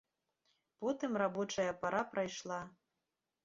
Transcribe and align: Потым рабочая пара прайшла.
Потым 0.79 1.11
рабочая 1.23 1.71
пара 1.83 2.03
прайшла. 2.15 2.61